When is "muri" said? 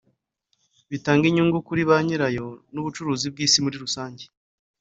3.65-3.77